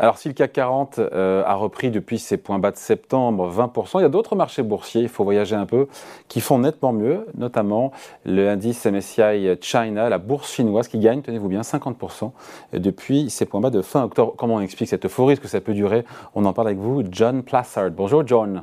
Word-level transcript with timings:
Alors 0.00 0.16
si 0.16 0.28
le 0.28 0.34
CAC 0.34 0.52
40 0.52 1.00
euh, 1.00 1.42
a 1.44 1.54
repris 1.56 1.90
depuis 1.90 2.20
ses 2.20 2.36
points 2.36 2.60
bas 2.60 2.70
de 2.70 2.76
septembre 2.76 3.50
20%, 3.52 3.98
il 3.98 4.02
y 4.02 4.04
a 4.04 4.08
d'autres 4.08 4.36
marchés 4.36 4.62
boursiers, 4.62 5.02
il 5.02 5.08
faut 5.08 5.24
voyager 5.24 5.56
un 5.56 5.66
peu, 5.66 5.88
qui 6.28 6.40
font 6.40 6.60
nettement 6.60 6.92
mieux, 6.92 7.26
notamment 7.36 7.90
l'indice 8.24 8.86
MSCI 8.86 9.56
China, 9.60 10.08
la 10.08 10.18
bourse 10.18 10.52
chinoise 10.52 10.86
qui 10.86 11.00
gagne, 11.00 11.20
tenez-vous 11.22 11.48
bien, 11.48 11.62
50% 11.62 12.30
depuis 12.74 13.28
ses 13.28 13.44
points 13.44 13.60
bas 13.60 13.70
de 13.70 13.82
fin 13.82 14.04
octobre. 14.04 14.34
Comment 14.36 14.54
on 14.54 14.60
explique 14.60 14.88
cette 14.88 15.04
euphorie? 15.04 15.32
Est-ce 15.32 15.40
que 15.40 15.48
ça 15.48 15.60
peut 15.60 15.74
durer? 15.74 16.04
On 16.36 16.44
en 16.44 16.52
parle 16.52 16.68
avec 16.68 16.78
vous, 16.78 17.02
John 17.10 17.42
Plassard. 17.42 17.90
Bonjour 17.90 18.24
John. 18.24 18.62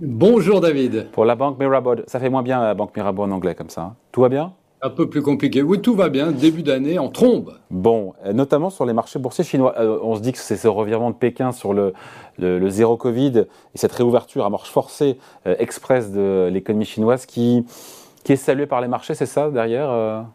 Bonjour 0.00 0.60
David. 0.60 1.10
Pour 1.10 1.24
la 1.24 1.34
banque 1.34 1.58
Mirabaud, 1.58 1.96
ça 2.06 2.20
fait 2.20 2.30
moins 2.30 2.42
bien 2.42 2.62
la 2.62 2.74
banque 2.74 2.94
Mirabaud 2.96 3.24
en 3.24 3.32
anglais 3.32 3.56
comme 3.56 3.70
ça. 3.70 3.82
Hein. 3.82 3.96
Tout 4.12 4.20
va 4.20 4.28
bien? 4.28 4.52
Un 4.82 4.90
peu 4.90 5.08
plus 5.08 5.22
compliqué. 5.22 5.62
Oui, 5.62 5.80
tout 5.80 5.94
va 5.94 6.08
bien. 6.08 6.32
Début 6.32 6.62
d'année 6.62 6.98
en 6.98 7.08
trombe. 7.08 7.54
Bon, 7.70 8.14
euh, 8.24 8.32
notamment 8.32 8.70
sur 8.70 8.84
les 8.84 8.92
marchés 8.92 9.18
boursiers 9.18 9.44
chinois. 9.44 9.74
Euh, 9.78 9.98
on 10.02 10.16
se 10.16 10.20
dit 10.20 10.32
que 10.32 10.38
c'est 10.38 10.56
ce 10.56 10.68
revirement 10.68 11.10
de 11.10 11.16
Pékin 11.16 11.52
sur 11.52 11.72
le, 11.74 11.92
zéro 12.68 12.96
Covid 12.96 13.38
et 13.38 13.78
cette 13.78 13.92
réouverture 13.92 14.44
à 14.44 14.50
marche 14.50 14.70
forcée 14.70 15.18
euh, 15.46 15.56
express 15.58 16.12
de 16.12 16.50
l'économie 16.52 16.84
chinoise 16.84 17.26
qui 17.26 17.64
est 18.28 18.36
saluée 18.36 18.66
par 18.66 18.80
les 18.80 18.88
marchés, 18.88 19.14
c'est 19.14 19.26
ça 19.26 19.50
derrière 19.50 20.26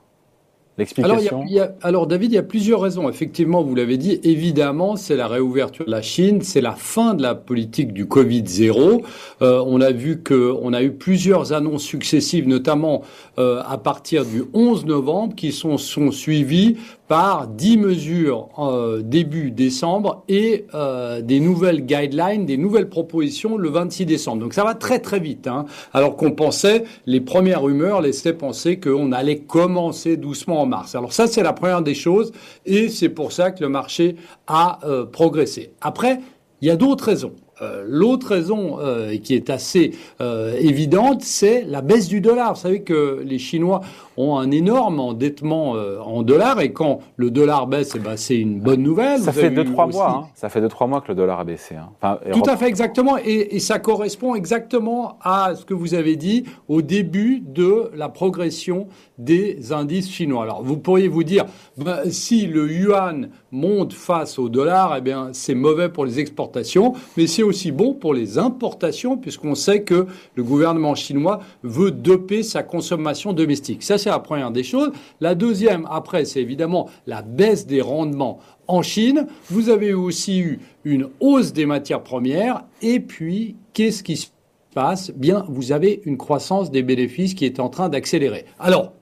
alors, 1.81 2.07
David, 2.07 2.31
il 2.31 2.35
y 2.35 2.37
a 2.37 2.43
plusieurs 2.43 2.81
raisons. 2.81 3.09
Effectivement, 3.09 3.61
vous 3.61 3.75
l'avez 3.75 3.97
dit, 3.97 4.19
évidemment, 4.23 4.95
c'est 4.95 5.15
la 5.15 5.27
réouverture 5.27 5.85
de 5.85 5.91
la 5.91 6.01
Chine, 6.01 6.41
c'est 6.41 6.61
la 6.61 6.73
fin 6.73 7.13
de 7.13 7.21
la 7.21 7.35
politique 7.35 7.93
du 7.93 8.07
Covid 8.07 8.43
zéro. 8.45 9.01
Euh, 9.41 9.63
on 9.67 9.81
a 9.81 9.91
vu 9.91 10.23
qu'on 10.23 10.73
a 10.73 10.81
eu 10.81 10.91
plusieurs 10.91 11.53
annonces 11.53 11.83
successives, 11.83 12.47
notamment 12.47 13.03
euh, 13.37 13.61
à 13.67 13.77
partir 13.77 14.25
du 14.25 14.43
11 14.53 14.85
novembre, 14.85 15.35
qui 15.35 15.51
sont, 15.51 15.77
sont 15.77 16.11
suivies 16.11 16.77
par 17.11 17.47
10 17.47 17.77
mesures 17.77 18.47
euh, 18.57 19.01
début 19.01 19.51
décembre 19.51 20.23
et 20.29 20.65
euh, 20.73 21.19
des 21.19 21.41
nouvelles 21.41 21.85
guidelines, 21.85 22.45
des 22.45 22.55
nouvelles 22.55 22.87
propositions 22.87 23.57
le 23.57 23.67
26 23.67 24.05
décembre. 24.05 24.43
Donc 24.43 24.53
ça 24.53 24.63
va 24.63 24.75
très 24.75 24.99
très 24.99 25.19
vite. 25.19 25.45
Hein. 25.45 25.65
Alors 25.91 26.15
qu'on 26.15 26.31
pensait, 26.31 26.85
les 27.07 27.19
premières 27.19 27.63
rumeurs 27.63 27.99
laissaient 27.99 28.31
penser 28.31 28.79
qu'on 28.79 29.11
allait 29.11 29.39
commencer 29.39 30.15
doucement 30.15 30.60
Alors 30.95 31.13
ça 31.13 31.27
c'est 31.27 31.43
la 31.43 31.53
première 31.53 31.81
des 31.81 31.93
choses 31.95 32.31
et 32.65 32.89
c'est 32.89 33.09
pour 33.09 33.31
ça 33.31 33.51
que 33.51 33.61
le 33.61 33.69
marché 33.69 34.15
a 34.47 34.79
euh, 34.83 35.05
progressé. 35.05 35.73
Après, 35.81 36.19
il 36.61 36.67
y 36.67 36.71
a 36.71 36.75
d'autres 36.75 37.05
raisons. 37.05 37.33
Euh, 37.61 37.83
l'autre 37.87 38.27
raison 38.27 38.79
euh, 38.79 39.17
qui 39.17 39.35
est 39.35 39.49
assez 39.49 39.91
euh, 40.19 40.55
évidente, 40.59 41.21
c'est 41.21 41.63
la 41.63 41.81
baisse 41.81 42.07
du 42.07 42.21
dollar. 42.21 42.53
Vous 42.55 42.61
savez 42.61 42.81
que 42.81 43.21
les 43.23 43.37
Chinois 43.37 43.81
ont 44.17 44.37
un 44.37 44.51
énorme 44.51 44.99
endettement 44.99 45.71
en 45.71 46.21
dollars 46.21 46.59
et 46.59 46.73
quand 46.73 46.99
le 47.15 47.31
dollar 47.31 47.65
baisse, 47.65 47.93
eh 47.95 47.99
ben, 47.99 48.17
c'est 48.17 48.37
une 48.37 48.59
bonne 48.59 48.83
nouvelle. 48.83 49.19
Ça 49.21 49.31
fait 49.31 49.49
2-3 49.49 49.91
mois. 49.91 50.09
Hein. 50.09 50.27
Ça 50.35 50.49
fait 50.49 50.59
deux 50.59 50.67
trois 50.67 50.85
mois 50.85 51.01
que 51.01 51.07
le 51.07 51.15
dollar 51.15 51.39
a 51.39 51.43
baissé. 51.43 51.75
Hein. 51.75 52.19
Tout 52.33 52.43
à 52.47 52.57
fait 52.57 52.67
exactement 52.67 53.17
et, 53.17 53.59
ça 53.59 53.79
correspond 53.79 54.35
exactement 54.35 55.17
à 55.21 55.53
ce 55.55 55.65
que 55.65 55.73
vous 55.73 55.93
avez 55.93 56.15
dit 56.15 56.45
au 56.67 56.81
début 56.81 57.41
de 57.41 57.89
la 57.95 58.09
progression 58.09 58.87
des 59.17 59.71
indices 59.71 60.09
chinois. 60.09 60.43
Alors 60.43 60.63
vous 60.63 60.77
pourriez 60.77 61.07
vous 61.07 61.23
dire, 61.23 61.45
ben, 61.77 62.09
si 62.09 62.47
le 62.47 62.69
yuan 62.71 63.29
monte 63.51 63.93
face 63.93 64.39
au 64.39 64.49
dollar, 64.49 64.95
eh 64.97 65.01
bien 65.01 65.29
c'est 65.31 65.55
mauvais 65.55 65.89
pour 65.89 66.05
les 66.05 66.19
exportations, 66.19 66.93
mais 67.17 67.27
c'est 67.27 67.43
aussi 67.51 67.71
bon 67.71 67.93
pour 67.93 68.13
les 68.13 68.37
importations, 68.37 69.17
puisqu'on 69.17 69.55
sait 69.55 69.83
que 69.83 70.07
le 70.35 70.43
gouvernement 70.43 70.95
chinois 70.95 71.41
veut 71.63 71.91
doper 71.91 72.43
sa 72.43 72.63
consommation 72.63 73.33
domestique. 73.33 73.83
Ça, 73.83 73.97
c'est 73.97 74.09
la 74.09 74.19
première 74.19 74.51
des 74.51 74.63
choses. 74.63 74.91
La 75.19 75.35
deuxième, 75.35 75.85
après, 75.91 76.23
c'est 76.23 76.41
évidemment 76.41 76.89
la 77.07 77.21
baisse 77.21 77.67
des 77.67 77.81
rendements 77.81 78.39
en 78.67 78.81
Chine. 78.81 79.27
Vous 79.49 79.69
avez 79.69 79.93
aussi 79.93 80.39
eu 80.39 80.59
une 80.85 81.09
hausse 81.19 81.51
des 81.51 81.65
matières 81.65 82.03
premières. 82.03 82.63
Et 82.81 83.01
puis, 83.01 83.57
qu'est-ce 83.73 84.01
qui 84.01 84.15
se 84.15 84.27
passe? 84.73 85.11
Bien, 85.11 85.45
vous 85.49 85.73
avez 85.73 86.01
une 86.05 86.17
croissance 86.17 86.71
des 86.71 86.83
bénéfices 86.83 87.33
qui 87.33 87.45
est 87.45 87.59
en 87.59 87.67
train 87.67 87.89
d'accélérer. 87.89 88.45
Alors, 88.59 88.93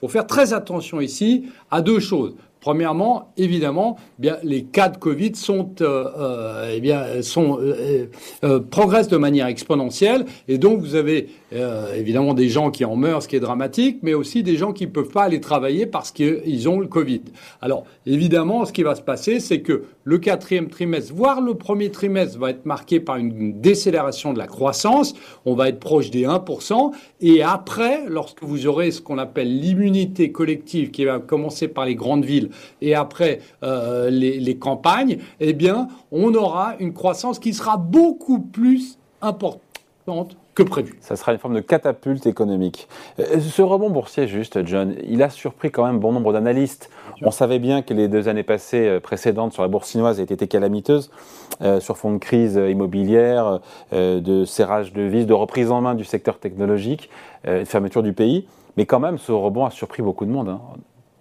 faut 0.00 0.08
faire 0.08 0.26
très 0.26 0.52
attention 0.54 1.00
ici 1.00 1.46
à 1.70 1.82
deux 1.82 2.00
choses. 2.00 2.36
Premièrement, 2.60 3.32
évidemment, 3.36 3.96
bien, 4.18 4.36
les 4.42 4.64
cas 4.64 4.88
de 4.88 4.96
Covid 4.96 5.36
sont, 5.36 5.70
euh, 5.80 6.04
euh 6.18 6.72
eh 6.74 6.80
bien, 6.80 7.22
sont, 7.22 7.58
euh, 7.60 8.06
euh, 8.42 8.60
progressent 8.60 9.08
de 9.08 9.16
manière 9.16 9.46
exponentielle, 9.46 10.26
et 10.48 10.58
donc 10.58 10.80
vous 10.80 10.94
avez 10.94 11.28
évidemment 11.96 12.34
des 12.34 12.50
gens 12.50 12.70
qui 12.70 12.84
en 12.84 12.94
meurent, 12.94 13.22
ce 13.22 13.28
qui 13.28 13.36
est 13.36 13.40
dramatique, 13.40 14.00
mais 14.02 14.12
aussi 14.12 14.42
des 14.42 14.56
gens 14.56 14.72
qui 14.72 14.86
ne 14.86 14.90
peuvent 14.90 15.08
pas 15.08 15.22
aller 15.22 15.40
travailler 15.40 15.86
parce 15.86 16.10
qu'ils 16.10 16.68
ont 16.68 16.78
le 16.78 16.86
Covid. 16.86 17.22
Alors, 17.62 17.84
évidemment, 18.04 18.66
ce 18.66 18.72
qui 18.72 18.82
va 18.82 18.94
se 18.94 19.00
passer, 19.00 19.40
c'est 19.40 19.62
que 19.62 19.84
le 20.08 20.16
quatrième 20.16 20.70
trimestre, 20.70 21.12
voire 21.14 21.42
le 21.42 21.52
premier 21.52 21.90
trimestre, 21.90 22.38
va 22.38 22.48
être 22.48 22.64
marqué 22.64 22.98
par 22.98 23.16
une 23.16 23.60
décélération 23.60 24.32
de 24.32 24.38
la 24.38 24.46
croissance. 24.46 25.12
On 25.44 25.54
va 25.54 25.68
être 25.68 25.80
proche 25.80 26.10
des 26.10 26.24
1%, 26.24 26.92
et 27.20 27.42
après, 27.42 28.04
lorsque 28.08 28.42
vous 28.42 28.66
aurez 28.66 28.90
ce 28.90 29.02
qu'on 29.02 29.18
appelle 29.18 29.60
l'immunité 29.60 30.32
collective, 30.32 30.92
qui 30.92 31.04
va 31.04 31.18
commencer 31.18 31.68
par 31.68 31.84
les 31.84 31.94
grandes 31.94 32.24
villes 32.24 32.48
et 32.80 32.94
après 32.94 33.40
euh, 33.62 34.08
les, 34.08 34.56
campagnes, 34.56 35.18
eh 35.40 35.52
bien, 35.52 35.88
on 36.10 36.34
aura 36.34 36.76
une 36.80 36.94
croissance 36.94 37.38
qui 37.38 37.52
sera 37.52 37.76
beaucoup 37.76 38.40
plus 38.40 38.98
importante 39.20 40.38
que 40.58 40.68
prévu. 40.68 40.96
Ça 41.00 41.16
sera 41.16 41.32
une 41.32 41.38
forme 41.38 41.54
de 41.54 41.60
catapulte 41.60 42.26
économique. 42.26 42.88
Euh, 43.20 43.40
ce 43.40 43.62
rebond 43.62 43.90
boursier, 43.90 44.26
juste, 44.26 44.66
John, 44.66 44.94
il 45.04 45.22
a 45.22 45.30
surpris 45.30 45.70
quand 45.70 45.86
même 45.86 45.98
bon 45.98 46.12
nombre 46.12 46.32
d'analystes. 46.32 46.90
On 47.22 47.30
savait 47.30 47.58
bien 47.58 47.82
que 47.82 47.94
les 47.94 48.08
deux 48.08 48.28
années 48.28 48.42
passées 48.42 48.86
euh, 48.88 49.00
précédentes 49.00 49.52
sur 49.52 49.62
la 49.62 49.68
bourse 49.68 49.90
chinoise 49.90 50.20
étaient 50.20 50.48
calamiteuses, 50.48 51.10
sur 51.80 51.96
fond 51.96 52.12
de 52.12 52.18
crise 52.18 52.54
immobilière, 52.54 53.60
de 53.92 54.44
serrage 54.44 54.92
de 54.92 55.02
vis, 55.02 55.26
de 55.26 55.32
reprise 55.32 55.70
en 55.72 55.80
main 55.80 55.94
du 55.94 56.04
secteur 56.04 56.38
technologique, 56.38 57.10
de 57.44 57.64
fermeture 57.64 58.02
du 58.02 58.12
pays. 58.12 58.46
Mais 58.76 58.86
quand 58.86 59.00
même, 59.00 59.18
ce 59.18 59.32
rebond 59.32 59.64
a 59.64 59.70
surpris 59.70 60.02
beaucoup 60.02 60.24
de 60.24 60.30
monde. 60.30 60.48
Hein. 60.48 60.60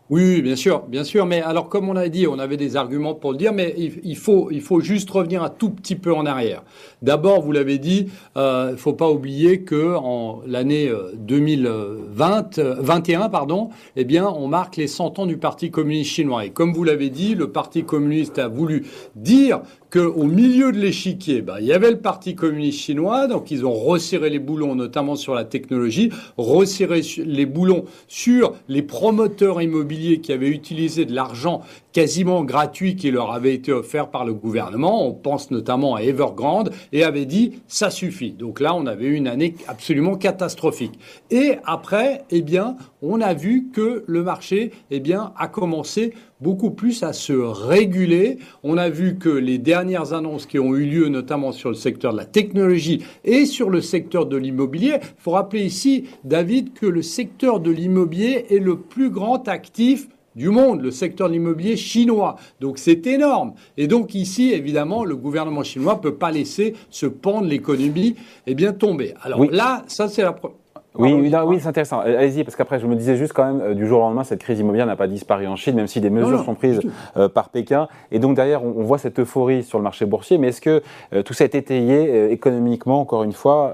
Oui, 0.09 0.41
bien 0.41 0.55
sûr, 0.55 0.83
bien 0.87 1.03
sûr. 1.03 1.25
Mais 1.25 1.41
alors, 1.41 1.67
comme 1.67 1.89
on 1.89 1.95
a 1.97 2.07
dit, 2.07 2.27
on 2.27 2.39
avait 2.39 2.55
des 2.55 2.77
arguments 2.77 3.13
pour 3.13 3.33
le 3.33 3.37
dire, 3.37 3.51
mais 3.51 3.75
il, 3.77 4.15
faut, 4.15 4.49
juste 4.79 5.09
revenir 5.09 5.43
un 5.43 5.49
tout 5.49 5.69
petit 5.69 5.95
peu 5.95 6.13
en 6.13 6.25
arrière. 6.25 6.63
D'abord, 7.01 7.41
vous 7.41 7.51
l'avez 7.51 7.77
dit, 7.77 8.07
euh, 8.37 8.67
il 8.69 8.71
ne 8.73 8.77
faut 8.77 8.93
pas 8.93 9.09
oublier 9.09 9.63
que 9.63 9.95
en 9.95 10.41
l'année 10.47 10.89
2020, 11.15 12.57
euh, 12.57 12.75
21, 12.79 13.23
euh, 13.23 13.29
pardon, 13.29 13.69
eh 13.97 14.05
bien, 14.05 14.27
on 14.27 14.47
marque 14.47 14.77
les 14.77 14.87
100 14.87 15.19
ans 15.19 15.25
du 15.25 15.35
Parti 15.35 15.71
communiste 15.71 16.11
chinois. 16.11 16.45
Et 16.45 16.51
comme 16.51 16.71
vous 16.71 16.85
l'avez 16.85 17.09
dit, 17.09 17.35
le 17.35 17.51
Parti 17.51 17.83
communiste 17.83 18.39
a 18.39 18.47
voulu 18.47 18.85
dire 19.15 19.59
qu'au 19.91 20.23
milieu 20.23 20.71
de 20.71 20.77
l'échiquier, 20.77 21.41
ben, 21.41 21.57
il 21.59 21.65
y 21.65 21.73
avait 21.73 21.91
le 21.91 21.99
Parti 21.99 22.35
communiste 22.35 22.79
chinois, 22.79 23.27
donc 23.27 23.51
ils 23.51 23.65
ont 23.65 23.73
resserré 23.73 24.29
les 24.29 24.39
boulons, 24.39 24.75
notamment 24.75 25.15
sur 25.15 25.33
la 25.33 25.45
technologie, 25.45 26.11
resserré 26.37 27.01
les 27.17 27.45
boulons 27.45 27.85
sur 28.07 28.53
les 28.67 28.81
promoteurs 28.81 29.61
immobiliers 29.61 30.19
qui 30.19 30.33
avaient 30.33 30.49
utilisé 30.49 31.05
de 31.05 31.13
l'argent 31.13 31.61
quasiment 31.93 32.43
gratuit 32.43 32.95
qui 32.95 33.09
leur 33.09 33.31
avait 33.31 33.55
été 33.55 33.71
offert 33.71 34.09
par 34.09 34.23
le 34.23 34.33
gouvernement. 34.33 35.07
On 35.07 35.13
pense 35.13 35.49
notamment 35.49 35.95
à 35.95 36.01
Evergrande 36.01 36.71
et 36.91 37.03
avait 37.03 37.25
dit 37.25 37.53
ça 37.67 37.89
suffit. 37.89 38.31
Donc 38.31 38.59
là, 38.59 38.75
on 38.75 38.85
avait 38.85 39.05
eu 39.05 39.15
une 39.15 39.27
année 39.27 39.55
absolument 39.67 40.15
catastrophique. 40.15 40.99
Et 41.31 41.55
après, 41.65 42.23
eh 42.29 42.41
bien, 42.43 42.75
on 43.01 43.19
a 43.19 43.33
vu 43.33 43.69
que 43.73 44.03
le 44.05 44.21
marché, 44.21 44.73
eh 44.91 44.99
bien, 44.99 45.33
a 45.37 45.47
commencé 45.47 46.13
beaucoup 46.41 46.71
plus 46.71 47.03
à 47.03 47.13
se 47.13 47.33
réguler. 47.33 48.37
On 48.63 48.77
a 48.77 48.89
vu 48.89 49.17
que 49.17 49.29
les 49.29 49.57
dernières 49.57 50.13
annonces 50.13 50.45
qui 50.45 50.59
ont 50.59 50.75
eu 50.75 50.85
lieu, 50.85 51.09
notamment 51.09 51.51
sur 51.51 51.69
le 51.69 51.75
secteur 51.75 52.13
de 52.13 52.17
la 52.17 52.25
technologie 52.25 53.03
et 53.23 53.45
sur 53.45 53.69
le 53.69 53.81
secteur 53.81 54.25
de 54.25 54.37
l'immobilier, 54.37 54.97
il 55.01 55.21
faut 55.21 55.31
rappeler 55.31 55.65
ici, 55.65 56.05
David, 56.23 56.73
que 56.73 56.85
le 56.85 57.01
secteur 57.01 57.59
de 57.59 57.71
l'immobilier 57.71 58.45
est 58.49 58.59
le 58.59 58.77
plus 58.77 59.09
grand 59.09 59.47
actif 59.47 60.07
du 60.35 60.49
monde, 60.49 60.81
le 60.81 60.91
secteur 60.91 61.27
de 61.27 61.33
l'immobilier 61.33 61.75
chinois. 61.75 62.35
Donc 62.61 62.77
c'est 62.77 63.07
énorme. 63.07 63.53
Et 63.75 63.87
donc 63.87 64.13
ici, 64.13 64.51
évidemment, 64.51 65.03
le 65.03 65.15
gouvernement 65.15 65.63
chinois 65.63 65.95
ne 65.95 65.99
peut 65.99 66.13
pas 66.13 66.31
laisser 66.31 66.75
ce 66.91 67.07
pan 67.07 67.41
de 67.41 67.47
l'économie 67.47 68.15
eh 68.45 68.53
bien, 68.53 68.71
tomber. 68.71 69.15
Alors 69.23 69.43
là, 69.45 69.83
ça 69.87 70.07
c'est 70.07 70.21
la 70.21 70.33
première. 70.33 70.57
Oui, 70.97 71.13
oui, 71.13 71.31
oui 71.45 71.59
c'est 71.59 71.67
intéressant. 71.67 72.01
Euh, 72.01 72.17
allez-y, 72.17 72.43
parce 72.43 72.55
qu'après, 72.55 72.79
je 72.79 72.87
me 72.87 72.95
disais 72.95 73.15
juste 73.15 73.33
quand 73.33 73.45
même, 73.45 73.61
euh, 73.61 73.73
du 73.73 73.87
jour 73.87 73.99
au 73.99 74.03
lendemain, 74.03 74.23
cette 74.23 74.41
crise 74.41 74.59
immobilière 74.59 74.87
n'a 74.87 74.95
pas 74.95 75.07
disparu 75.07 75.47
en 75.47 75.55
Chine, 75.55 75.75
même 75.75 75.87
si 75.87 76.01
des 76.01 76.09
mesures 76.09 76.43
sont 76.43 76.55
prises 76.55 76.81
euh, 77.17 77.29
par 77.29 77.49
Pékin. 77.49 77.87
Et 78.11 78.19
donc 78.19 78.35
derrière, 78.35 78.63
on, 78.63 78.83
voit 78.83 78.97
cette 78.97 79.19
euphorie 79.19 79.63
sur 79.63 79.77
le 79.77 79.83
marché 79.83 80.05
boursier. 80.05 80.37
Mais 80.37 80.47
est-ce 80.47 80.61
que 80.61 80.81
tout 81.23 81.33
ça 81.33 81.43
est 81.43 81.55
étayé 81.55 82.31
économiquement, 82.31 83.01
encore 83.01 83.23
une 83.23 83.33
fois, 83.33 83.73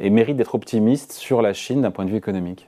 et 0.00 0.10
mérite 0.10 0.36
d'être 0.36 0.54
optimiste 0.54 1.12
sur 1.12 1.42
la 1.42 1.52
Chine 1.52 1.82
d'un 1.82 1.90
point 1.90 2.04
de 2.04 2.10
vue 2.10 2.16
économique? 2.16 2.67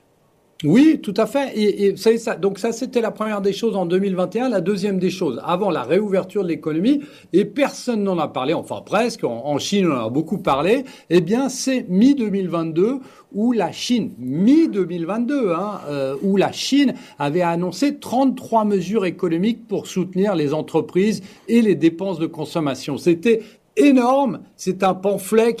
Oui, 0.63 0.99
tout 1.01 1.13
à 1.17 1.25
fait. 1.25 1.57
Et, 1.57 1.87
et 1.87 2.17
ça. 2.17 2.35
Donc 2.35 2.59
ça, 2.59 2.71
c'était 2.71 3.01
la 3.01 3.11
première 3.11 3.41
des 3.41 3.53
choses 3.53 3.75
en 3.75 3.85
2021. 3.85 4.49
La 4.49 4.61
deuxième 4.61 4.99
des 4.99 5.09
choses, 5.09 5.41
avant 5.43 5.71
la 5.71 5.83
réouverture 5.83 6.43
de 6.43 6.49
l'économie, 6.49 7.01
et 7.33 7.45
personne 7.45 8.03
n'en 8.03 8.19
a 8.19 8.27
parlé, 8.27 8.53
enfin 8.53 8.81
presque, 8.85 9.23
en, 9.23 9.57
Chine 9.57 9.87
on 9.87 9.95
en 9.95 10.05
a 10.05 10.09
beaucoup 10.09 10.37
parlé, 10.37 10.85
eh 11.09 11.21
bien 11.21 11.49
c'est 11.49 11.85
mi-2022 11.89 12.99
où 13.33 13.53
la 13.53 13.71
Chine, 13.71 14.11
mi-2022, 14.19 15.53
hein, 15.53 15.81
euh, 15.87 16.15
où 16.21 16.37
la 16.37 16.51
Chine 16.51 16.93
avait 17.17 17.41
annoncé 17.41 17.97
33 17.97 18.65
mesures 18.65 19.05
économiques 19.05 19.67
pour 19.67 19.87
soutenir 19.87 20.35
les 20.35 20.53
entreprises 20.53 21.23
et 21.47 21.61
les 21.61 21.75
dépenses 21.75 22.19
de 22.19 22.27
consommation. 22.27 22.97
C'était 22.97 23.41
énorme. 23.77 24.41
C'est 24.57 24.83
un 24.83 24.93
pamphlet 24.93 25.55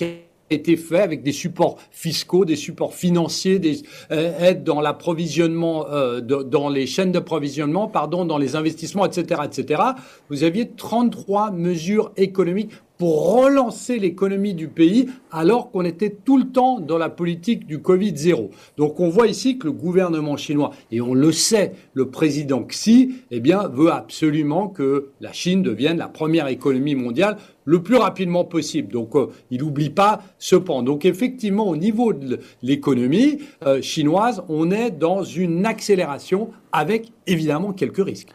été 0.51 0.77
fait 0.77 0.99
avec 0.99 1.23
des 1.23 1.31
supports 1.31 1.77
fiscaux, 1.91 2.45
des 2.45 2.55
supports 2.55 2.93
financiers, 2.93 3.59
des 3.59 3.81
euh, 4.11 4.37
aides 4.39 4.63
dans 4.63 4.81
l'approvisionnement, 4.81 5.87
euh, 5.89 6.21
dans 6.21 6.69
les 6.69 6.85
chaînes 6.85 7.11
d'approvisionnement, 7.11 7.87
pardon, 7.87 8.25
dans 8.25 8.37
les 8.37 8.55
investissements, 8.55 9.05
etc., 9.05 9.41
etc. 9.45 9.81
Vous 10.29 10.43
aviez 10.43 10.69
33 10.69 11.51
mesures 11.51 12.11
économiques 12.17 12.71
pour 13.01 13.33
relancer 13.33 13.97
l'économie 13.97 14.53
du 14.53 14.67
pays 14.67 15.09
alors 15.31 15.71
qu'on 15.71 15.83
était 15.83 16.11
tout 16.11 16.37
le 16.37 16.51
temps 16.51 16.79
dans 16.79 16.99
la 16.99 17.09
politique 17.09 17.65
du 17.65 17.81
Covid 17.81 18.15
zéro. 18.15 18.51
Donc 18.77 18.99
on 18.99 19.09
voit 19.09 19.25
ici 19.25 19.57
que 19.57 19.65
le 19.65 19.71
gouvernement 19.71 20.37
chinois, 20.37 20.69
et 20.91 21.01
on 21.01 21.15
le 21.15 21.31
sait, 21.31 21.71
le 21.95 22.11
président 22.11 22.61
Xi, 22.61 23.15
eh 23.31 23.39
bien, 23.39 23.67
veut 23.69 23.91
absolument 23.91 24.67
que 24.67 25.07
la 25.19 25.33
Chine 25.33 25.63
devienne 25.63 25.97
la 25.97 26.09
première 26.09 26.45
économie 26.45 26.93
mondiale 26.93 27.37
le 27.65 27.81
plus 27.81 27.95
rapidement 27.95 28.45
possible. 28.45 28.93
Donc 28.93 29.15
euh, 29.15 29.29
il 29.49 29.61
n'oublie 29.61 29.89
pas 29.89 30.21
ce 30.37 30.55
pan. 30.55 30.83
Donc 30.83 31.03
effectivement, 31.03 31.67
au 31.67 31.77
niveau 31.77 32.13
de 32.13 32.37
l'économie 32.61 33.39
euh, 33.65 33.81
chinoise, 33.81 34.43
on 34.47 34.69
est 34.69 34.91
dans 34.91 35.23
une 35.23 35.65
accélération 35.65 36.51
avec 36.71 37.11
évidemment 37.25 37.73
quelques 37.73 38.05
risques. 38.05 38.29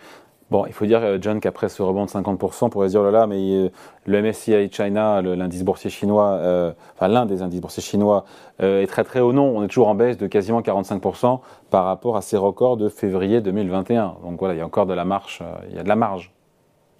Bon, 0.50 0.64
il 0.66 0.72
faut 0.72 0.86
dire, 0.86 1.00
euh, 1.02 1.18
John, 1.20 1.40
qu'après 1.40 1.68
ce 1.68 1.82
rebond 1.82 2.04
de 2.04 2.10
50%, 2.10 2.66
on 2.66 2.68
pourrait 2.70 2.86
se 2.88 2.92
dire, 2.92 3.00
oh 3.00 3.04
là 3.04 3.10
là, 3.10 3.26
mais 3.26 3.36
euh, 3.36 3.68
le 4.04 4.22
MSCI 4.22 4.70
China, 4.70 5.20
l'indice 5.20 5.64
boursier 5.64 5.90
chinois, 5.90 6.38
euh, 6.40 6.72
enfin 6.94 7.08
l'un 7.08 7.26
des 7.26 7.42
indices 7.42 7.60
boursiers 7.60 7.82
chinois, 7.82 8.24
est 8.60 8.88
très 8.88 9.02
très 9.04 9.20
haut. 9.20 9.32
Non, 9.32 9.56
on 9.56 9.64
est 9.64 9.68
toujours 9.68 9.88
en 9.88 9.94
baisse 9.96 10.16
de 10.16 10.26
quasiment 10.28 10.60
45% 10.60 11.40
par 11.70 11.84
rapport 11.84 12.16
à 12.16 12.22
ses 12.22 12.36
records 12.36 12.76
de 12.76 12.88
février 12.88 13.40
2021. 13.40 14.16
Donc 14.22 14.38
voilà, 14.38 14.54
il 14.54 14.58
y 14.58 14.60
a 14.60 14.66
encore 14.66 14.86
de 14.86 14.94
la 14.94 15.04
marche, 15.04 15.42
il 15.68 15.76
y 15.76 15.78
a 15.78 15.82
de 15.82 15.88
la 15.88 15.96
marge. 15.96 16.35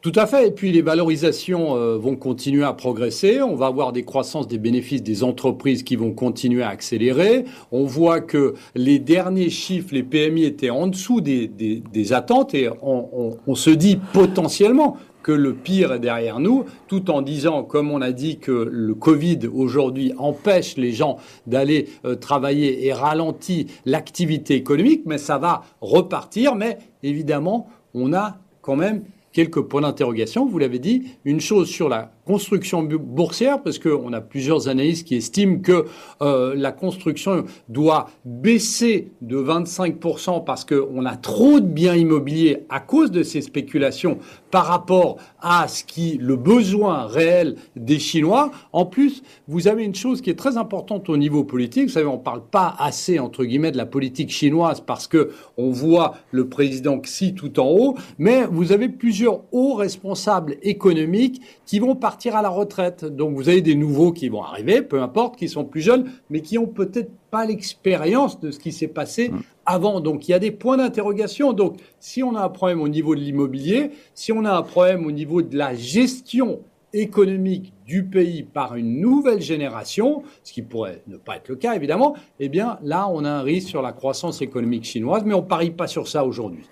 Tout 0.06 0.20
à 0.20 0.29
fait. 0.29 0.47
Et 0.47 0.50
puis 0.53 0.70
les 0.70 0.82
valorisations 0.82 1.75
euh, 1.75 1.99
vont 1.99 2.14
continuer 2.14 2.62
à 2.62 2.73
progresser. 2.73 3.43
On 3.43 3.56
va 3.56 3.67
avoir 3.67 3.91
des 3.91 4.05
croissances 4.05 4.47
des 4.47 4.56
bénéfices 4.56 5.03
des 5.03 5.25
entreprises 5.25 5.82
qui 5.82 5.97
vont 5.97 6.12
continuer 6.12 6.62
à 6.62 6.69
accélérer. 6.69 7.44
On 7.73 7.87
voit 7.87 8.20
que 8.20 8.55
les 8.76 9.00
derniers 9.00 9.50
chiffres, 9.50 9.88
les 9.91 10.05
PMI 10.05 10.44
étaient 10.44 10.70
en 10.70 10.87
dessous 10.87 11.20
des, 11.20 12.12
attentes 12.12 12.55
et 12.55 12.69
on, 12.82 13.55
se 13.56 13.70
dit 13.70 13.99
potentiellement 14.12 14.97
que 15.25 15.32
le 15.32 15.55
pire 15.55 15.94
est 15.94 15.99
derrière 15.99 16.38
nous, 16.38 16.67
tout 16.87 17.11
en 17.11 17.20
disant, 17.20 17.64
comme 17.64 17.91
on 17.91 18.00
a 18.00 18.12
dit, 18.12 18.38
que 18.38 18.53
le 18.53 18.94
Covid 18.94 19.49
aujourd'hui 19.53 20.12
empêche 20.19 20.76
les 20.76 20.93
gens 20.93 21.17
d'aller 21.49 21.88
euh, 22.05 22.14
travailler 22.14 22.87
et 22.87 22.93
ralentit 22.93 23.67
l'activité 23.85 24.55
économique, 24.55 25.03
mais 25.05 25.19
ça 25.19 25.38
va 25.38 25.64
repartir. 25.81 26.55
Mais 26.55 26.79
évidemment, 27.03 27.69
on 27.93 28.12
a 28.12 28.37
quand 28.62 28.76
même 28.76 29.03
quelques 29.36 29.60
points 29.60 29.82
d'interrogation. 29.82 30.46
Vous 30.46 30.58
l'avez 30.58 30.78
dit, 30.78 31.08
une 31.26 31.42
chose 31.42 31.68
sur 31.68 31.90
la 31.90 32.15
construction 32.26 32.82
boursière, 32.82 33.62
parce 33.62 33.78
qu'on 33.78 34.12
a 34.12 34.20
plusieurs 34.20 34.69
analystes 34.69 35.06
qui 35.06 35.14
estiment 35.14 35.61
que 35.61 35.84
euh, 36.23 36.55
la 36.56 36.73
construction 36.73 37.44
doit 37.69 38.11
baisser 38.25 39.12
de 39.23 39.37
25% 39.37 40.44
parce 40.44 40.64
qu'on 40.64 41.06
a 41.06 41.17
trop 41.17 41.61
de 41.61 41.67
biens 41.67 41.94
immobiliers 41.94 42.67
à 42.69 42.81
cause 42.81 43.12
de 43.12 43.23
ces 43.23 43.43
spéculations 43.43 44.19
par 44.50 44.67
rapport 44.67 45.19
à 45.40 45.69
ce 45.69 45.84
qui 45.84 46.19
le 46.20 46.37
besoin 46.37 47.06
réel 47.06 47.56
des 47.76 48.00
Chinois. 48.00 48.50
En 48.72 48.87
plus, 48.87 49.22
vous 49.46 49.69
avez 49.69 49.84
une 49.84 49.94
chose 49.94 50.20
qui 50.20 50.31
est 50.31 50.38
très 50.38 50.56
importante 50.56 51.08
au 51.08 51.17
niveau 51.17 51.44
politique. 51.44 51.84
Vous 51.84 51.93
savez, 51.93 52.06
on 52.06 52.19
ne 52.19 52.22
parle 52.22 52.43
pas 52.50 52.75
assez 52.79 53.20
entre 53.20 53.44
guillemets 53.44 53.70
de 53.70 53.76
la 53.76 53.87
politique 53.87 54.31
chinoise 54.31 54.81
parce 54.81 55.06
que 55.06 55.31
on 55.56 55.70
voit 55.70 56.17
le 56.32 56.49
président 56.49 56.99
Xi 56.99 57.34
tout 57.34 57.61
en 57.61 57.69
haut, 57.69 57.96
mais 58.19 58.46
vous 58.50 58.72
avez 58.72 58.88
plusieurs 58.88 59.43
hauts 59.52 59.75
responsables 59.75 60.56
économiques 60.62 61.40
qui 61.67 61.79
vont 61.79 61.94
partir 61.94 62.15
à 62.24 62.42
la 62.42 62.48
retraite. 62.48 63.04
Donc 63.04 63.34
vous 63.34 63.48
avez 63.48 63.60
des 63.60 63.74
nouveaux 63.74 64.12
qui 64.12 64.28
vont 64.28 64.42
arriver, 64.42 64.82
peu 64.82 65.02
importe, 65.02 65.36
qui 65.36 65.48
sont 65.48 65.64
plus 65.64 65.80
jeunes, 65.80 66.10
mais 66.30 66.40
qui 66.40 66.58
ont 66.58 66.66
peut-être 66.66 67.10
pas 67.30 67.44
l'expérience 67.44 68.40
de 68.40 68.50
ce 68.50 68.58
qui 68.58 68.72
s'est 68.72 68.88
passé 68.88 69.28
mm. 69.28 69.40
avant. 69.66 70.00
Donc 70.00 70.28
il 70.28 70.32
y 70.32 70.34
a 70.34 70.38
des 70.38 70.50
points 70.50 70.76
d'interrogation. 70.76 71.52
Donc 71.52 71.76
si 72.00 72.22
on 72.22 72.34
a 72.34 72.42
un 72.42 72.48
problème 72.48 72.80
au 72.80 72.88
niveau 72.88 73.14
de 73.14 73.20
l'immobilier, 73.20 73.90
si 74.14 74.32
on 74.32 74.44
a 74.44 74.52
un 74.52 74.62
problème 74.62 75.06
au 75.06 75.12
niveau 75.12 75.42
de 75.42 75.56
la 75.56 75.74
gestion 75.74 76.60
économique 76.92 77.72
du 77.84 78.04
pays 78.04 78.42
par 78.42 78.74
une 78.76 79.00
nouvelle 79.00 79.40
génération, 79.40 80.22
ce 80.42 80.52
qui 80.52 80.62
pourrait 80.62 81.02
ne 81.06 81.16
pas 81.16 81.36
être 81.36 81.48
le 81.48 81.56
cas 81.56 81.74
évidemment, 81.74 82.16
eh 82.40 82.48
bien 82.48 82.78
là 82.82 83.08
on 83.10 83.24
a 83.24 83.30
un 83.30 83.42
risque 83.42 83.69
sur 83.69 83.82
la 83.82 83.92
croissance 83.92 84.40
économique 84.40 84.84
chinoise, 84.84 85.24
mais 85.24 85.34
on 85.34 85.42
parie 85.42 85.70
pas 85.70 85.86
sur 85.86 86.08
ça 86.08 86.24
aujourd'hui. 86.24 86.64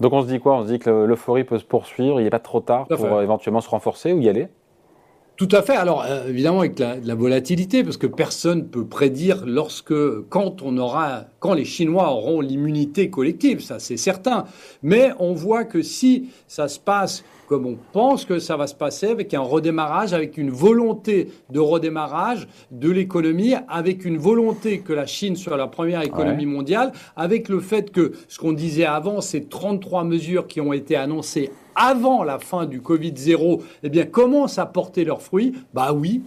Donc 0.00 0.12
on 0.12 0.22
se 0.22 0.26
dit 0.26 0.40
quoi? 0.40 0.56
On 0.58 0.62
se 0.62 0.68
dit 0.68 0.78
que 0.78 0.90
l'euphorie 0.90 1.44
peut 1.44 1.58
se 1.58 1.64
poursuivre, 1.64 2.20
il 2.20 2.24
n'est 2.24 2.30
pas 2.30 2.38
trop 2.38 2.60
tard 2.60 2.86
pour 2.86 3.04
euh, 3.04 3.22
éventuellement 3.22 3.60
se 3.60 3.68
renforcer 3.68 4.12
ou 4.12 4.20
y 4.20 4.28
aller? 4.28 4.48
Tout 5.36 5.48
à 5.52 5.62
fait. 5.62 5.76
Alors 5.76 6.04
euh, 6.06 6.28
évidemment 6.28 6.60
avec 6.60 6.78
la, 6.78 6.96
la, 6.96 7.14
volatilité, 7.14 7.84
parce 7.84 7.96
que 7.96 8.06
personne 8.06 8.68
peut 8.68 8.86
prédire 8.86 9.44
lorsque, 9.46 9.94
quand 10.28 10.62
on 10.62 10.76
aura, 10.78 11.24
quand 11.40 11.54
les 11.54 11.64
Chinois 11.64 12.10
auront 12.10 12.40
l'immunité 12.40 13.10
collective, 13.10 13.60
ça 13.60 13.78
c'est 13.78 13.96
certain. 13.96 14.44
Mais 14.82 15.12
on 15.18 15.32
voit 15.32 15.64
que 15.64 15.82
si 15.82 16.30
ça 16.48 16.68
se 16.68 16.78
passe 16.78 17.24
comme 17.46 17.66
on 17.66 17.78
pense 17.92 18.24
que 18.24 18.38
ça 18.38 18.56
va 18.56 18.66
se 18.66 18.74
passer, 18.74 19.06
avec 19.06 19.32
un 19.34 19.40
redémarrage, 19.40 20.12
avec 20.12 20.36
une 20.36 20.50
volonté 20.50 21.28
de 21.50 21.60
redémarrage 21.60 22.48
de 22.70 22.90
l'économie, 22.90 23.54
avec 23.68 24.04
une 24.04 24.18
volonté 24.18 24.80
que 24.80 24.92
la 24.92 25.06
Chine 25.06 25.36
soit 25.36 25.56
la 25.56 25.66
première 25.66 26.02
économie 26.02 26.46
mondiale, 26.46 26.92
avec 27.14 27.48
le 27.48 27.60
fait 27.60 27.90
que 27.90 28.12
ce 28.28 28.38
qu'on 28.38 28.52
disait 28.52 28.84
avant, 28.84 29.20
ces 29.20 29.44
33 29.44 30.04
mesures 30.04 30.46
qui 30.46 30.60
ont 30.60 30.72
été 30.72 30.96
annoncées 30.96 31.50
avant 31.76 32.24
la 32.24 32.38
fin 32.38 32.66
du 32.66 32.80
Covid-0, 32.80 33.60
eh 33.82 33.88
bien, 33.88 34.04
commencent 34.04 34.58
à 34.58 34.66
porter 34.66 35.04
leurs 35.04 35.22
fruits. 35.22 35.52
Bah 35.74 35.92
oui, 35.92 36.22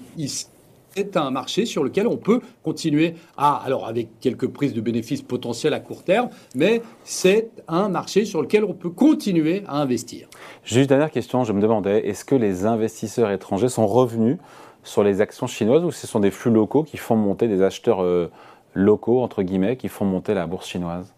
c'est 0.95 1.17
un 1.17 1.31
marché 1.31 1.65
sur 1.65 1.83
lequel 1.83 2.07
on 2.07 2.17
peut 2.17 2.41
continuer 2.63 3.15
à, 3.37 3.55
alors 3.55 3.87
avec 3.87 4.19
quelques 4.19 4.47
prises 4.47 4.73
de 4.73 4.81
bénéfices 4.81 5.21
potentiels 5.21 5.73
à 5.73 5.79
court 5.79 6.03
terme, 6.03 6.29
mais 6.55 6.81
c'est 7.03 7.49
un 7.67 7.89
marché 7.89 8.25
sur 8.25 8.41
lequel 8.41 8.63
on 8.63 8.73
peut 8.73 8.89
continuer 8.89 9.63
à 9.67 9.77
investir. 9.81 10.27
Juste 10.63 10.89
dernière 10.89 11.11
question, 11.11 11.43
je 11.43 11.53
me 11.53 11.61
demandais, 11.61 12.07
est-ce 12.07 12.25
que 12.25 12.35
les 12.35 12.65
investisseurs 12.65 13.31
étrangers 13.31 13.69
sont 13.69 13.87
revenus 13.87 14.37
sur 14.83 15.03
les 15.03 15.21
actions 15.21 15.47
chinoises 15.47 15.83
ou 15.83 15.91
ce 15.91 16.07
sont 16.07 16.19
des 16.19 16.31
flux 16.31 16.51
locaux 16.51 16.83
qui 16.83 16.97
font 16.97 17.15
monter 17.15 17.47
des 17.47 17.61
acheteurs 17.61 18.01
euh, 18.01 18.31
locaux, 18.73 19.21
entre 19.21 19.43
guillemets, 19.43 19.77
qui 19.77 19.89
font 19.89 20.05
monter 20.05 20.33
la 20.33 20.47
bourse 20.47 20.67
chinoise? 20.67 21.13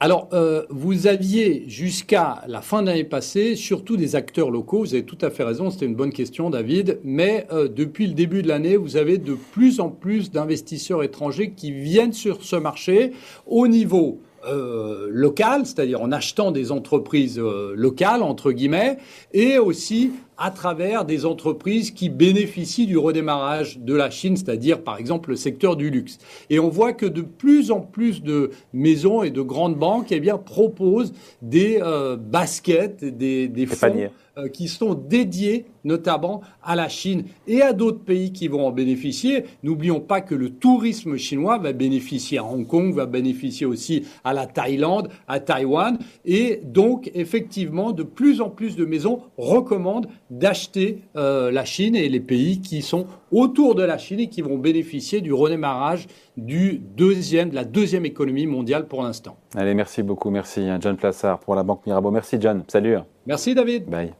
Alors, 0.00 0.28
euh, 0.32 0.64
vous 0.70 1.06
aviez 1.06 1.64
jusqu'à 1.68 2.42
la 2.48 2.60
fin 2.60 2.82
de 2.82 2.88
l'année 2.88 3.04
passée 3.04 3.54
surtout 3.54 3.96
des 3.96 4.16
acteurs 4.16 4.50
locaux. 4.50 4.80
Vous 4.80 4.94
avez 4.94 5.04
tout 5.04 5.18
à 5.20 5.30
fait 5.30 5.44
raison, 5.44 5.70
c'était 5.70 5.86
une 5.86 5.94
bonne 5.94 6.12
question, 6.12 6.50
David. 6.50 6.98
Mais 7.04 7.46
euh, 7.52 7.68
depuis 7.68 8.06
le 8.06 8.12
début 8.12 8.42
de 8.42 8.48
l'année, 8.48 8.76
vous 8.76 8.96
avez 8.96 9.18
de 9.18 9.34
plus 9.52 9.80
en 9.80 9.88
plus 9.90 10.30
d'investisseurs 10.30 11.02
étrangers 11.04 11.52
qui 11.52 11.70
viennent 11.70 12.12
sur 12.12 12.42
ce 12.42 12.56
marché 12.56 13.12
au 13.46 13.68
niveau 13.68 14.18
euh, 14.46 15.06
local, 15.10 15.64
c'est-à-dire 15.64 16.02
en 16.02 16.12
achetant 16.12 16.50
des 16.50 16.72
entreprises 16.72 17.38
locales, 17.38 18.22
entre 18.22 18.50
guillemets, 18.50 18.98
et 19.32 19.58
aussi 19.58 20.10
à 20.36 20.50
travers 20.50 21.04
des 21.04 21.26
entreprises 21.26 21.90
qui 21.90 22.08
bénéficient 22.08 22.86
du 22.86 22.98
redémarrage 22.98 23.78
de 23.78 23.94
la 23.94 24.10
Chine, 24.10 24.36
c'est-à-dire 24.36 24.82
par 24.82 24.98
exemple 24.98 25.30
le 25.30 25.36
secteur 25.36 25.76
du 25.76 25.90
luxe. 25.90 26.18
Et 26.50 26.58
on 26.58 26.68
voit 26.68 26.92
que 26.92 27.06
de 27.06 27.22
plus 27.22 27.70
en 27.70 27.80
plus 27.80 28.22
de 28.22 28.50
maisons 28.72 29.22
et 29.22 29.30
de 29.30 29.42
grandes 29.42 29.76
banques 29.76 30.10
eh 30.10 30.20
bien, 30.20 30.38
proposent 30.38 31.12
des 31.42 31.78
euh, 31.82 32.16
baskets, 32.16 33.04
des, 33.04 33.48
des, 33.48 33.66
fonds 33.66 34.10
euh, 34.36 34.48
qui 34.48 34.66
sont 34.66 34.94
dédiés 34.94 35.66
notamment 35.84 36.40
à 36.62 36.74
la 36.74 36.88
Chine 36.88 37.24
et 37.46 37.62
à 37.62 37.72
d'autres 37.72 38.00
pays 38.00 38.32
qui 38.32 38.48
vont 38.48 38.66
en 38.66 38.72
bénéficier. 38.72 39.44
N'oublions 39.62 40.00
pas 40.00 40.20
que 40.20 40.34
le 40.34 40.50
tourisme 40.50 41.16
chinois 41.16 41.58
va 41.58 41.72
bénéficier 41.72 42.38
à 42.38 42.44
Hong 42.44 42.66
Kong, 42.66 42.94
va 42.94 43.06
bénéficier 43.06 43.66
aussi 43.66 44.04
à 44.24 44.32
la 44.32 44.46
Thaïlande, 44.46 45.08
à 45.28 45.38
Taïwan. 45.38 45.98
Et 46.24 46.60
donc, 46.64 47.10
effectivement, 47.14 47.92
de 47.92 48.02
plus 48.02 48.40
en 48.40 48.50
plus 48.50 48.76
de 48.76 48.84
maisons 48.84 49.20
recommandent 49.36 50.08
d'acheter 50.30 51.02
euh, 51.16 51.50
la 51.50 51.64
Chine 51.64 51.94
et 51.94 52.08
les 52.08 52.20
pays 52.20 52.60
qui 52.60 52.82
sont 52.82 53.06
autour 53.30 53.74
de 53.74 53.82
la 53.82 53.98
Chine 53.98 54.20
et 54.20 54.28
qui 54.28 54.42
vont 54.42 54.58
bénéficier 54.58 55.20
du 55.20 55.32
redémarrage 55.32 56.06
du 56.36 56.80
deuxième, 56.96 57.50
de 57.50 57.54
la 57.54 57.64
deuxième 57.64 58.04
économie 58.04 58.46
mondiale 58.46 58.86
pour 58.86 59.02
l'instant. 59.02 59.36
Allez, 59.54 59.74
merci 59.74 60.02
beaucoup. 60.02 60.30
Merci, 60.30 60.60
hein, 60.62 60.78
John 60.80 60.96
Plassard 60.96 61.40
pour 61.40 61.54
la 61.54 61.62
Banque 61.62 61.86
Mirabeau. 61.86 62.10
Merci, 62.10 62.36
John. 62.40 62.64
Salut. 62.68 62.96
Merci, 63.26 63.54
David. 63.54 63.86
Bye. 63.86 64.12